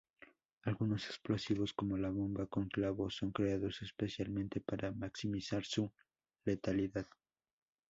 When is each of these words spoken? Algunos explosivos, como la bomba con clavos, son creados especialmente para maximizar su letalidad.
Algunos 0.63 1.05
explosivos, 1.05 1.73
como 1.73 1.95
la 1.95 2.09
bomba 2.09 2.47
con 2.47 2.67
clavos, 2.69 3.17
son 3.17 3.29
creados 3.29 3.83
especialmente 3.83 4.59
para 4.59 4.91
maximizar 4.91 5.63
su 5.63 5.91
letalidad. 6.43 7.05